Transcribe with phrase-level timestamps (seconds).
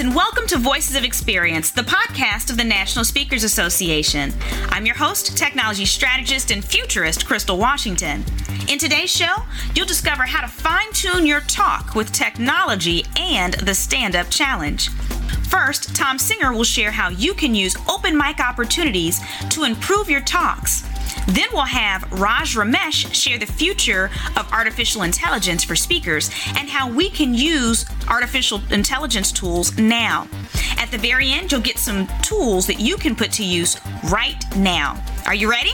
[0.00, 4.32] and welcome to Voices of Experience, the podcast of the National Speakers Association.
[4.70, 8.24] I'm your host, technology strategist and futurist, Crystal Washington.
[8.68, 9.34] In today's show,
[9.74, 14.88] you'll discover how to fine tune your talk with technology and the stand up challenge.
[15.50, 19.20] First, Tom Singer will share how you can use open mic opportunities
[19.50, 20.84] to improve your talks.
[21.28, 26.90] Then we'll have Raj Ramesh share the future of artificial intelligence for speakers and how
[26.90, 30.26] we can use artificial intelligence tools now.
[30.78, 34.42] At the very end, you'll get some tools that you can put to use right
[34.56, 35.02] now.
[35.26, 35.72] Are you ready?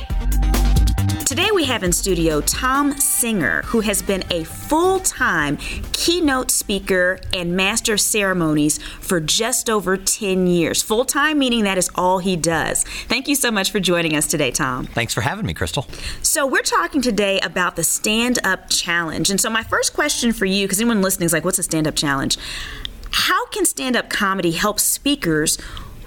[1.38, 5.56] Today we have in studio Tom Singer, who has been a full time
[5.92, 10.83] keynote speaker and master of ceremonies for just over 10 years.
[10.83, 12.83] Full time meaning that is all he does.
[13.06, 14.87] Thank you so much for joining us today, Tom.
[14.87, 15.87] Thanks for having me, Crystal.
[16.23, 19.30] So, we're talking today about the stand up challenge.
[19.30, 21.86] And so, my first question for you, because anyone listening is like, what's a stand
[21.86, 22.36] up challenge?
[23.12, 25.56] How can stand up comedy help speakers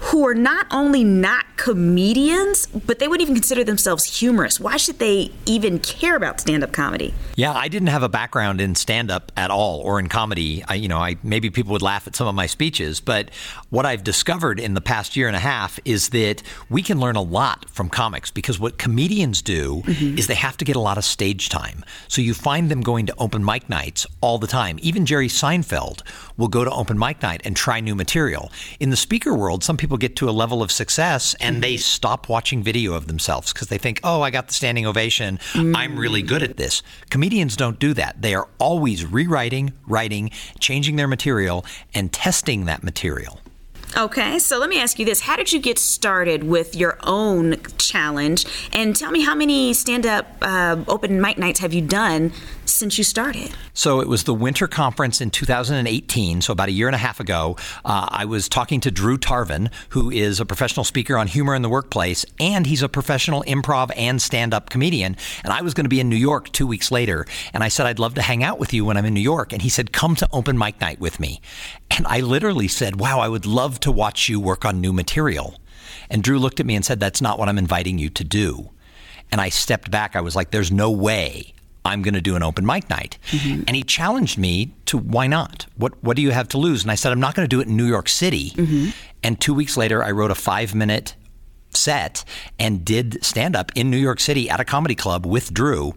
[0.02, 4.58] who are not only not comedians, but they wouldn't even consider themselves humorous.
[4.58, 7.14] Why should they even care about stand up comedy?
[7.36, 10.64] Yeah, I didn't have a background in stand up at all or in comedy.
[10.66, 13.30] I, you know, I maybe people would laugh at some of my speeches, but
[13.70, 17.14] what I've discovered in the past year and a half is that we can learn
[17.14, 20.18] a lot from comics because what comedians do mm-hmm.
[20.18, 21.84] is they have to get a lot of stage time.
[22.08, 24.80] So you find them going to open mic nights all the time.
[24.82, 26.02] Even Jerry Seinfeld
[26.36, 28.50] will go to open mic night and try new material.
[28.80, 32.28] In the speaker world, some people get to a level of success and they stop
[32.28, 35.38] watching video of themselves because they think, oh, I got the standing ovation.
[35.52, 35.76] Mm.
[35.76, 36.82] I'm really good at this.
[37.10, 38.22] Comedians don't do that.
[38.22, 43.41] They are always rewriting, writing, changing their material, and testing that material.
[43.94, 45.20] Okay, so let me ask you this.
[45.20, 48.46] How did you get started with your own challenge?
[48.72, 52.32] And tell me how many stand up uh, open mic nights have you done
[52.64, 53.52] since you started?
[53.74, 57.20] So it was the winter conference in 2018, so about a year and a half
[57.20, 57.56] ago.
[57.84, 61.60] Uh, I was talking to Drew Tarvin, who is a professional speaker on humor in
[61.60, 65.16] the workplace, and he's a professional improv and stand up comedian.
[65.44, 67.26] And I was going to be in New York two weeks later.
[67.52, 69.52] And I said, I'd love to hang out with you when I'm in New York.
[69.52, 71.40] And he said, Come to open mic night with me.
[71.90, 75.58] And I literally said, Wow, I would love to watch you work on new material.
[76.10, 78.70] And Drew looked at me and said, That's not what I'm inviting you to do.
[79.30, 80.16] And I stepped back.
[80.16, 81.54] I was like, There's no way
[81.84, 83.18] I'm going to do an open mic night.
[83.30, 83.64] Mm-hmm.
[83.66, 85.66] And he challenged me to why not?
[85.76, 86.82] What what do you have to lose?
[86.82, 88.50] And I said I'm not going to do it in New York City.
[88.50, 88.90] Mm-hmm.
[89.24, 91.14] And 2 weeks later I wrote a 5 minute
[91.70, 92.24] set
[92.58, 95.94] and did stand up in New York City at a comedy club with Drew.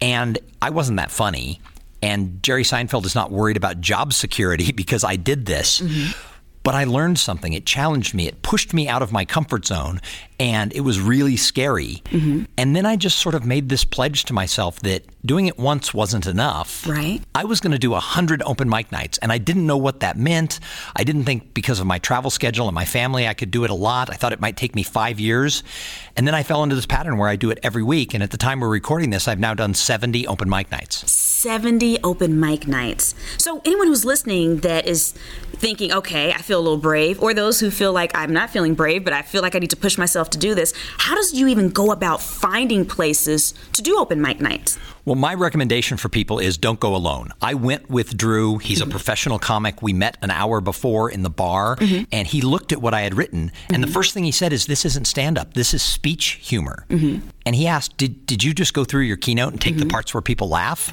[0.00, 1.60] And I wasn't that funny.
[2.02, 5.80] And Jerry Seinfeld is not worried about job security because I did this.
[5.80, 6.31] Mm-hmm.
[6.62, 7.52] But I learned something.
[7.52, 8.28] It challenged me.
[8.28, 10.00] It pushed me out of my comfort zone
[10.42, 12.02] and it was really scary.
[12.06, 12.44] Mm-hmm.
[12.58, 15.94] And then I just sort of made this pledge to myself that doing it once
[15.94, 16.84] wasn't enough.
[16.84, 17.20] Right.
[17.32, 20.00] I was going to do a hundred open mic nights, and I didn't know what
[20.00, 20.58] that meant.
[20.96, 23.70] I didn't think because of my travel schedule and my family, I could do it
[23.70, 24.10] a lot.
[24.10, 25.62] I thought it might take me five years,
[26.16, 28.12] and then I fell into this pattern where I do it every week.
[28.12, 31.08] And at the time we're recording this, I've now done seventy open mic nights.
[31.42, 33.16] 70 open mic nights.
[33.36, 35.12] So, anyone who's listening that is
[35.62, 38.74] thinking, okay, I feel a little brave, or those who feel like I'm not feeling
[38.74, 41.32] brave, but I feel like I need to push myself to do this, how does
[41.32, 44.76] you even go about finding places to do open mic nights?
[45.04, 47.30] Well, my recommendation for people is don't go alone.
[47.40, 48.58] I went with Drew.
[48.58, 48.88] He's mm-hmm.
[48.88, 49.82] a professional comic.
[49.82, 52.04] We met an hour before in the bar, mm-hmm.
[52.12, 53.48] and he looked at what I had written.
[53.48, 53.74] Mm-hmm.
[53.74, 53.94] And the mm-hmm.
[53.94, 56.86] first thing he said is, This isn't stand up, this is speech humor.
[56.88, 57.28] Mm-hmm.
[57.44, 59.90] And he asked, did, did you just go through your keynote and take the mm-hmm.
[59.90, 60.92] parts where people laugh?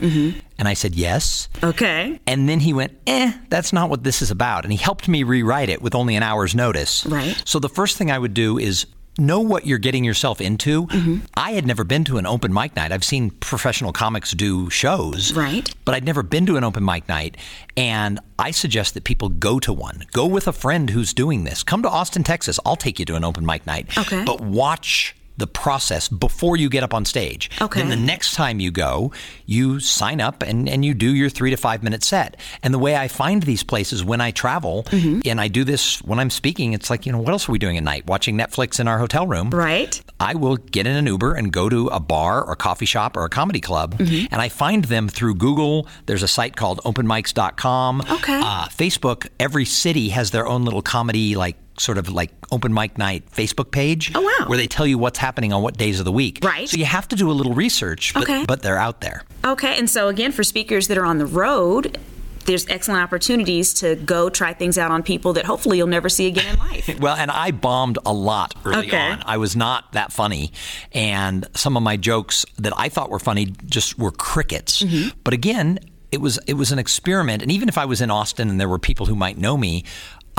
[0.59, 1.49] And I said, Yes.
[1.63, 2.19] Okay.
[2.27, 4.65] And then he went, Eh, that's not what this is about.
[4.65, 7.05] And he helped me rewrite it with only an hour's notice.
[7.07, 7.41] Right.
[7.45, 8.85] So the first thing I would do is
[9.17, 10.87] know what you're getting yourself into.
[10.87, 11.17] Mm-hmm.
[11.35, 12.91] I had never been to an open mic night.
[12.91, 15.69] I've seen professional comics do shows, right?
[15.85, 17.37] But I'd never been to an open mic night,
[17.75, 20.05] and I suggest that people go to one.
[20.13, 21.63] Go with a friend who's doing this.
[21.63, 22.59] Come to Austin, Texas.
[22.65, 23.97] I'll take you to an open mic night.
[23.97, 24.23] Okay.
[24.23, 27.49] But watch the process before you get up on stage.
[27.61, 27.79] Okay.
[27.79, 29.11] Then the next time you go,
[29.45, 32.37] you sign up and, and you do your three to five minute set.
[32.61, 35.21] And the way I find these places when I travel, mm-hmm.
[35.25, 37.59] and I do this when I'm speaking, it's like, you know, what else are we
[37.59, 38.05] doing at night?
[38.05, 39.49] Watching Netflix in our hotel room.
[39.49, 39.99] Right.
[40.19, 43.25] I will get in an Uber and go to a bar or coffee shop or
[43.25, 43.97] a comedy club.
[43.97, 44.27] Mm-hmm.
[44.31, 45.87] And I find them through Google.
[46.05, 48.01] There's a site called openmics.com.
[48.01, 48.41] Okay.
[48.43, 52.97] Uh, Facebook, every city has their own little comedy like sort of like open mic
[52.97, 54.11] night Facebook page.
[54.15, 54.47] Oh, wow.
[54.47, 56.39] Where they tell you what's happening on what days of the week.
[56.43, 56.67] Right.
[56.67, 58.45] So you have to do a little research, but, okay.
[58.45, 59.23] but they're out there.
[59.45, 59.77] Okay.
[59.77, 61.97] And so, again, for speakers that are on the road,
[62.45, 66.27] there's excellent opportunities to go try things out on people that hopefully you'll never see
[66.27, 66.99] again in life.
[66.99, 68.97] well, and I bombed a lot early okay.
[68.97, 69.23] on.
[69.25, 70.51] I was not that funny,
[70.91, 74.81] and some of my jokes that I thought were funny just were crickets.
[74.81, 75.09] Mm-hmm.
[75.23, 75.79] But again,
[76.11, 78.69] it was it was an experiment, and even if I was in Austin and there
[78.69, 79.83] were people who might know me,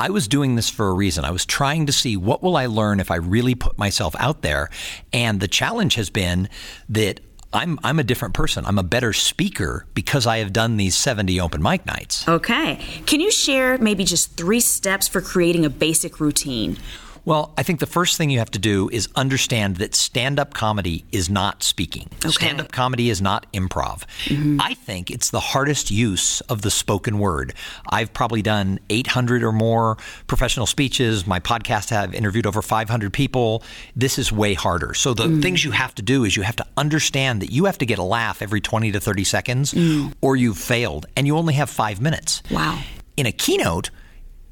[0.01, 1.25] I was doing this for a reason.
[1.25, 4.41] I was trying to see what will I learn if I really put myself out
[4.41, 4.71] there.
[5.13, 6.49] And the challenge has been
[6.89, 7.19] that
[7.53, 8.65] I'm I'm a different person.
[8.65, 12.27] I'm a better speaker because I have done these 70 open mic nights.
[12.27, 12.77] Okay.
[13.05, 16.77] Can you share maybe just 3 steps for creating a basic routine?
[17.23, 20.53] Well, I think the first thing you have to do is understand that stand up
[20.53, 22.09] comedy is not speaking.
[22.25, 22.31] Okay.
[22.31, 24.05] Stand up comedy is not improv.
[24.25, 24.59] Mm-hmm.
[24.59, 27.53] I think it's the hardest use of the spoken word.
[27.87, 31.27] I've probably done 800 or more professional speeches.
[31.27, 33.63] My podcast have interviewed over 500 people.
[33.95, 34.95] This is way harder.
[34.95, 35.41] So the mm.
[35.43, 37.99] things you have to do is you have to understand that you have to get
[37.99, 40.11] a laugh every 20 to 30 seconds mm.
[40.21, 42.41] or you've failed and you only have 5 minutes.
[42.49, 42.81] Wow.
[43.15, 43.91] In a keynote,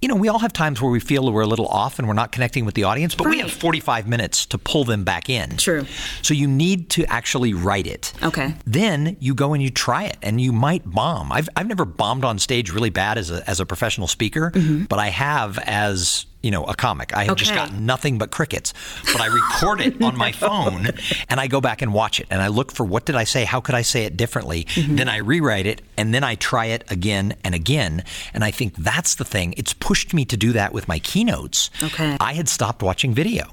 [0.02, 2.14] you know, we all have times where we feel we're a little off and we're
[2.14, 3.36] not connecting with the audience, but right.
[3.36, 5.58] we have 45 minutes to pull them back in.
[5.58, 5.86] True.
[6.22, 8.14] So you need to actually write it.
[8.24, 8.56] Okay.
[8.66, 11.32] Then you go and you try it and you might bomb.
[11.32, 14.86] I've, I've never bombed on stage really bad as a, as a professional speaker, mm-hmm.
[14.86, 17.16] but I have as you know, a comic.
[17.16, 17.40] I have okay.
[17.40, 18.74] just got nothing but crickets.
[19.06, 20.88] But I record it on my phone
[21.28, 23.44] and I go back and watch it and I look for what did I say?
[23.46, 24.64] How could I say it differently?
[24.64, 24.96] Mm-hmm.
[24.96, 28.04] Then I rewrite it and then I try it again and again.
[28.34, 29.54] And I think that's the thing.
[29.58, 31.70] It's pushed me to do that with my keynotes.
[31.84, 32.16] Okay.
[32.20, 33.52] I had stopped watching video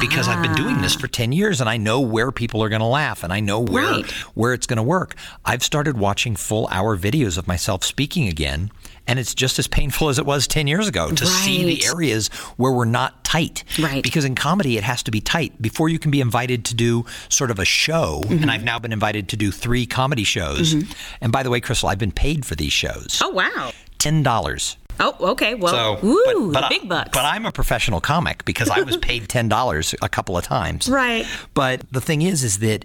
[0.00, 0.32] because ah.
[0.32, 2.86] I've been doing this for 10 years and I know where people are going to
[2.86, 4.10] laugh and I know where right.
[4.34, 5.14] where it's going to work.
[5.44, 8.70] I've started watching full hour videos of myself speaking again
[9.06, 11.30] and it's just as painful as it was 10 years ago to right.
[11.30, 13.64] see the areas where we're not tight.
[13.78, 14.02] Right.
[14.02, 15.60] Because in comedy, it has to be tight.
[15.60, 18.42] Before you can be invited to do sort of a show, mm-hmm.
[18.42, 20.74] and I've now been invited to do three comedy shows.
[20.74, 20.92] Mm-hmm.
[21.20, 23.20] And by the way, Crystal, I've been paid for these shows.
[23.22, 23.72] Oh, wow.
[23.98, 24.76] $10.
[25.00, 25.54] Oh, okay.
[25.54, 27.10] Well, so, woo, but, but big bucks.
[27.12, 30.88] But I'm a professional comic because I was paid ten dollars a couple of times.
[30.88, 31.26] Right.
[31.52, 32.84] But the thing is, is that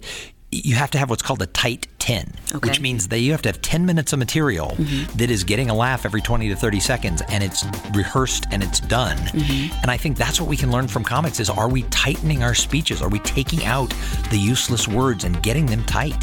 [0.52, 2.68] you have to have what's called a tight 10, okay.
[2.68, 5.16] which means that you have to have 10 minutes of material mm-hmm.
[5.16, 7.64] that is getting a laugh every 20 to 30 seconds and it's
[7.94, 9.16] rehearsed and it's done.
[9.18, 9.74] Mm-hmm.
[9.82, 12.54] And I think that's what we can learn from comics is are we tightening our
[12.54, 13.00] speeches?
[13.00, 13.94] Are we taking out
[14.30, 16.18] the useless words and getting them tight?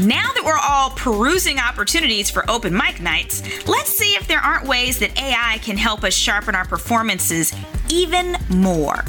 [0.00, 4.66] Now that we're all perusing opportunities for open mic nights, let's see if there aren't
[4.66, 7.52] ways that AI can help us sharpen our performances
[7.88, 9.04] even more.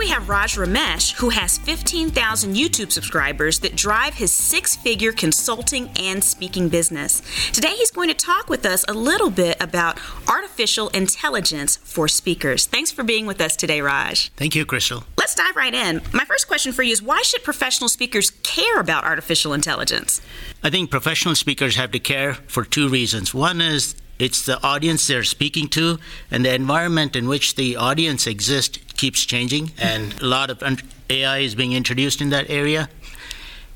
[0.00, 5.12] Today we have Raj Ramesh, who has 15,000 YouTube subscribers that drive his six figure
[5.12, 7.20] consulting and speaking business.
[7.52, 12.64] Today he's going to talk with us a little bit about artificial intelligence for speakers.
[12.64, 14.30] Thanks for being with us today, Raj.
[14.36, 15.04] Thank you, Crystal.
[15.18, 16.00] Let's dive right in.
[16.14, 20.22] My first question for you is why should professional speakers care about artificial intelligence?
[20.62, 23.34] I think professional speakers have to care for two reasons.
[23.34, 25.98] One is it's the audience they're speaking to,
[26.30, 30.62] and the environment in which the audience exists keeps changing, and a lot of
[31.08, 32.90] AI is being introduced in that area.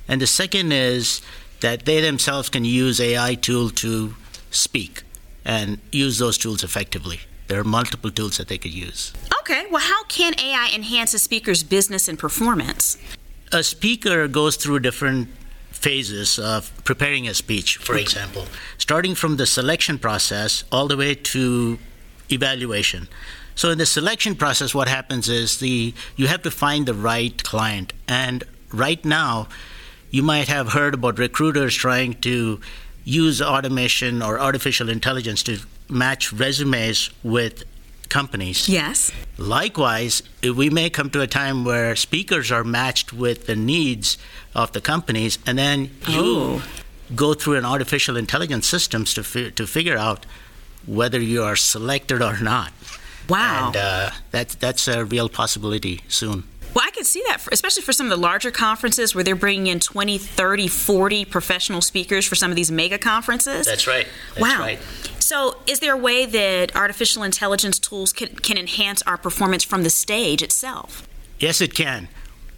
[0.07, 1.23] And the second is
[1.61, 4.15] that they themselves can use AI tool to
[4.51, 5.03] speak
[5.43, 7.21] and use those tools effectively.
[7.49, 9.15] There are multiple tools that they could use.
[9.41, 12.99] Okay, well, how can AI enhance a speaker's business and performance?
[13.51, 15.29] A speaker goes through different
[15.71, 18.45] phases of preparing a speech, for example,
[18.77, 21.79] starting from the selection process all the way to
[22.31, 23.09] evaluation.
[23.55, 27.43] So in the selection process, what happens is the you have to find the right
[27.43, 29.49] client, and right now,
[30.11, 32.61] you might have heard about recruiters trying to
[33.05, 35.59] use automation or artificial intelligence to
[35.89, 37.65] match resumes with
[38.09, 38.69] companies.
[38.69, 39.11] Yes.
[39.39, 44.17] Likewise, we may come to a time where speakers are matched with the needs
[44.55, 46.63] of the companies, and then you oh.
[47.15, 50.27] go through an artificial intelligence systems to fi- to figure out
[50.87, 52.73] whether you are selected or not.
[53.29, 53.69] Wow.
[53.69, 56.45] And uh, that's that's a real possibility soon.
[56.75, 59.37] Well, I can see that, for, especially for some of the larger conferences where they're
[59.37, 63.65] bringing in 20, 30, 40 professional speakers for some of these mega conferences.
[63.65, 64.09] That's right.
[64.35, 64.59] That's wow.
[64.59, 64.81] Right.
[65.21, 69.85] So, is there a way that artificial intelligence tools can, can enhance our performance from
[69.85, 71.07] the stage itself?
[71.39, 72.09] Yes, it can.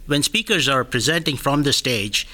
[0.07, 2.27] When speakers are presenting from the stage,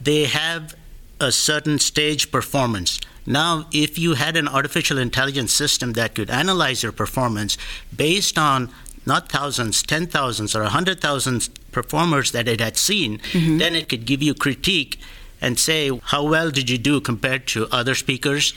[0.00, 0.74] they have
[1.20, 3.00] a certain stage performance.
[3.26, 7.56] Now, if you had an artificial intelligence system that could analyze your performance
[7.94, 8.70] based on
[9.06, 13.58] not thousands, ten thousands, or a hundred thousand performers that it had seen, mm-hmm.
[13.58, 14.98] then it could give you critique
[15.40, 18.52] and say how well did you do compared to other speakers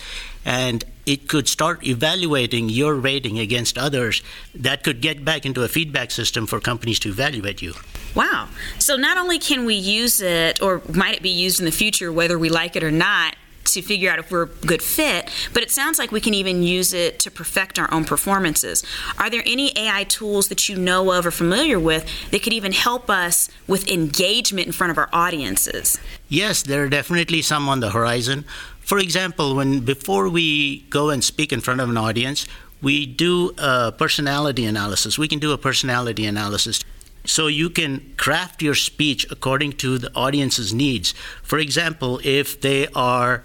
[0.46, 4.22] and it could start evaluating your rating against others
[4.56, 7.74] that could get back into a feedback system for companies to evaluate you
[8.16, 8.48] wow
[8.80, 12.12] so not only can we use it or might it be used in the future
[12.12, 13.36] whether we like it or not
[13.74, 16.64] to figure out if we're a good fit, but it sounds like we can even
[16.64, 18.84] use it to perfect our own performances.
[19.18, 22.72] Are there any AI tools that you know of or familiar with that could even
[22.72, 26.00] help us with engagement in front of our audiences?
[26.30, 28.46] Yes, there are definitely some on the horizon.
[28.86, 32.48] For example, when before we go and speak in front of an audience,
[32.82, 35.18] we do a personality analysis.
[35.18, 36.82] We can do a personality analysis.
[37.26, 41.14] So you can craft your speech according to the audience's needs.
[41.42, 43.44] For example, if they are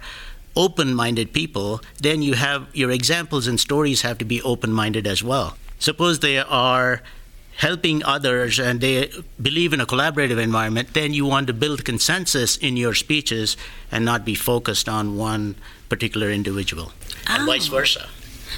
[0.55, 5.07] open minded people, then you have your examples and stories have to be open minded
[5.07, 5.57] as well.
[5.79, 7.01] Suppose they are
[7.59, 9.11] helping others and they
[9.41, 13.57] believe in a collaborative environment, then you want to build consensus in your speeches
[13.91, 15.55] and not be focused on one
[15.89, 17.35] particular individual, oh.
[17.35, 17.75] and vice oh.
[17.75, 18.07] versa.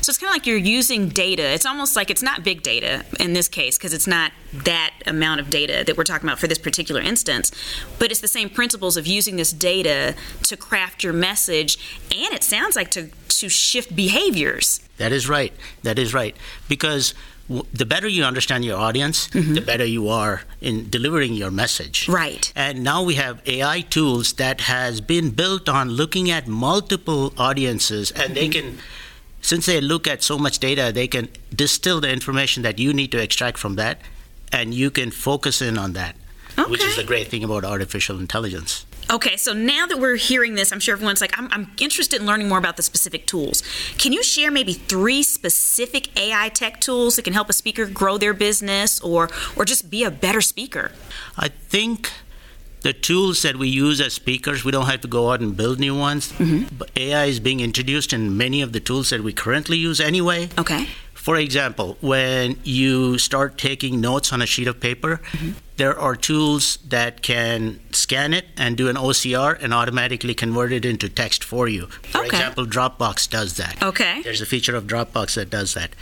[0.02, 1.44] So it's kind of like you're using data.
[1.44, 5.42] It's almost like it's not big data in this case because it's not that amount
[5.42, 7.52] of data that we're talking about for this particular instance,
[8.00, 11.78] but it's the same principles of using this data to craft your message
[12.12, 13.10] and it sounds like to
[13.42, 14.82] to shift behaviors.
[14.98, 15.52] That is right.
[15.82, 16.36] That is right.
[16.70, 17.16] Because
[17.50, 19.54] the better you understand your audience, mm-hmm.
[19.54, 22.08] the better you are in delivering your message.
[22.08, 22.52] Right.
[22.56, 28.12] And now we have AI tools that has been built on looking at multiple audiences
[28.12, 28.34] and mm-hmm.
[28.34, 28.78] they can
[29.42, 33.12] since they look at so much data, they can distill the information that you need
[33.12, 34.00] to extract from that,
[34.52, 36.16] and you can focus in on that,
[36.58, 36.70] okay.
[36.70, 38.86] which is the great thing about artificial intelligence.
[39.12, 42.28] Okay, so now that we're hearing this, I'm sure everyone's like, I'm, I'm, interested in
[42.28, 43.62] learning more about the specific tools.
[43.98, 48.18] Can you share maybe three specific AI tech tools that can help a speaker grow
[48.18, 50.92] their business or, or just be a better speaker?
[51.38, 52.10] I think
[52.82, 55.80] the tools that we use as speakers, we don't have to go out and build
[55.80, 56.32] new ones.
[56.34, 56.76] Mm-hmm.
[56.78, 60.50] But AI is being introduced in many of the tools that we currently use anyway.
[60.58, 60.88] Okay.
[61.14, 65.52] For example, when you start taking notes on a sheet of paper, mm-hmm.
[65.82, 70.86] There are tools that can scan it and do an OCR and automatically convert it
[70.86, 71.88] into text for you.
[71.88, 72.28] For okay.
[72.28, 73.82] example, Dropbox does that.
[73.82, 74.22] Okay.
[74.22, 75.96] There's a feature of Dropbox that does that.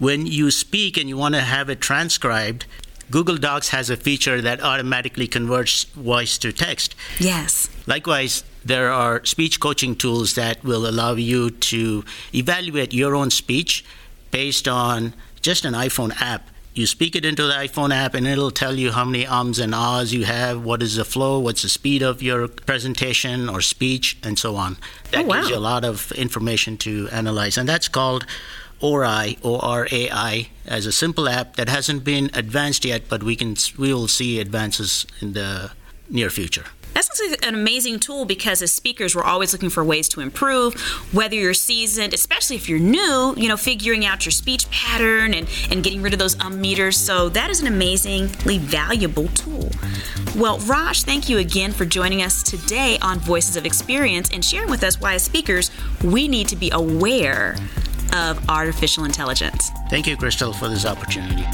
[0.00, 2.66] When you speak and you want to have it transcribed,
[3.08, 6.96] Google Docs has a feature that automatically converts voice to text.
[7.20, 7.70] Yes.
[7.86, 13.84] Likewise, there are speech coaching tools that will allow you to evaluate your own speech
[14.32, 16.48] based on just an iPhone app.
[16.76, 19.74] You speak it into the iPhone app, and it'll tell you how many ums and
[19.74, 24.18] ahs you have, what is the flow, what's the speed of your presentation or speech,
[24.22, 24.76] and so on.
[25.10, 25.36] That oh, wow.
[25.36, 28.26] gives you a lot of information to analyze, and that's called
[28.82, 33.94] ORAI, O-R-A-I, as a simple app that hasn't been advanced yet, but we can we
[33.94, 35.70] will see advances in the
[36.10, 36.66] near future.
[36.96, 40.80] That's an amazing tool because as speakers, we're always looking for ways to improve.
[41.12, 45.46] Whether you're seasoned, especially if you're new, you know, figuring out your speech pattern and,
[45.70, 46.96] and getting rid of those um meters.
[46.96, 49.70] So that is an amazingly valuable tool.
[50.38, 54.70] Well, Raj, thank you again for joining us today on Voices of Experience and sharing
[54.70, 55.70] with us why, as speakers,
[56.02, 57.56] we need to be aware
[58.14, 59.70] of artificial intelligence.
[59.90, 61.44] Thank you, Crystal, for this opportunity.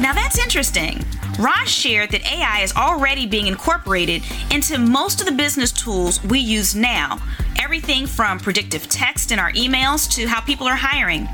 [0.00, 1.04] Now that's interesting.
[1.38, 6.38] Raj shared that AI is already being incorporated into most of the business tools we
[6.38, 7.18] use now.
[7.60, 11.28] Everything from predictive text in our emails to how people are hiring.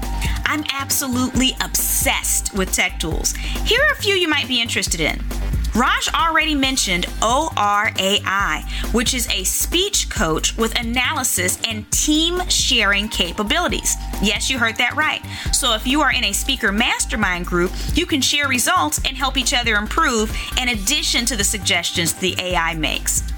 [0.45, 3.35] I'm absolutely obsessed with tech tools.
[3.35, 5.21] Here are a few you might be interested in.
[5.75, 13.95] Raj already mentioned ORAI, which is a speech coach with analysis and team sharing capabilities.
[14.21, 15.23] Yes, you heard that right.
[15.53, 19.37] So if you are in a speaker mastermind group, you can share results and help
[19.37, 23.30] each other improve in addition to the suggestions the AI makes.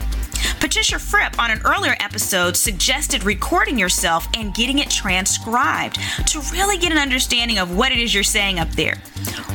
[0.62, 6.78] Patricia Fripp on an earlier episode suggested recording yourself and getting it transcribed to really
[6.78, 8.94] get an understanding of what it is you're saying up there.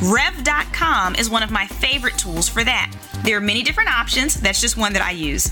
[0.04, 2.94] Rev.com is one of my favorite tools for that.
[3.24, 5.46] There are many different options, that's just one that I use.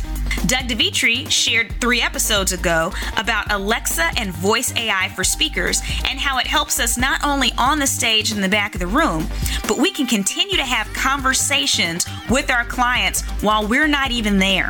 [0.45, 6.38] Doug Devitre shared three episodes ago about Alexa and voice AI for speakers and how
[6.38, 9.25] it helps us not only on the stage in the back of the room,
[9.69, 14.69] but we can continue to have conversations with our clients while we're not even there.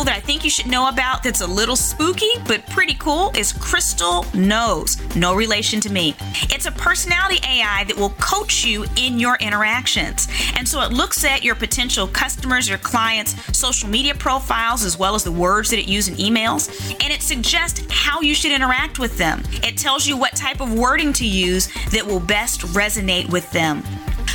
[0.00, 3.32] Tool that I think you should know about that's a little spooky but pretty cool
[3.36, 4.96] is Crystal Knows.
[5.14, 6.14] No relation to me.
[6.44, 10.26] It's a personality AI that will coach you in your interactions.
[10.56, 15.14] And so it looks at your potential customers, your clients' social media profiles, as well
[15.14, 16.70] as the words that it uses in emails,
[17.02, 19.42] and it suggests how you should interact with them.
[19.62, 23.82] It tells you what type of wording to use that will best resonate with them.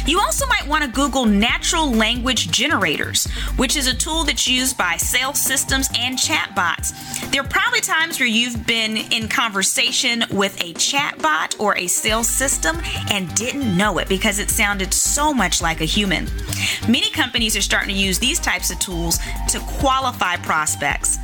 [0.08, 3.26] You also might want to Google natural language generators,
[3.58, 6.94] which is a tool that's used by sales systems and chatbots.
[7.32, 12.30] There are probably times where you've been in conversation with a chatbot or a sales
[12.30, 12.78] system
[13.10, 16.28] and didn't know it because it sounded so much like a human.
[16.88, 19.18] Many companies are starting to use these types of tools
[19.50, 21.18] to qualify prospects.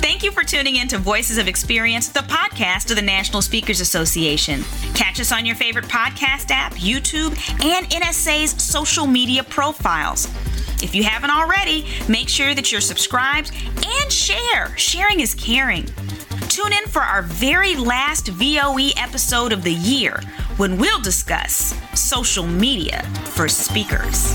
[0.00, 3.80] Thank you for tuning in to Voices of Experience, the podcast of the National Speakers
[3.80, 4.62] Association.
[4.94, 7.30] Catch us on your favorite podcast app, YouTube,
[7.64, 10.26] and NSA's social media profiles.
[10.82, 13.52] If you haven't already, make sure that you're subscribed
[13.84, 14.76] and share.
[14.76, 15.86] Sharing is caring.
[16.48, 20.20] Tune in for our very last VOE episode of the year
[20.56, 23.02] when we'll discuss social media
[23.34, 24.34] for speakers.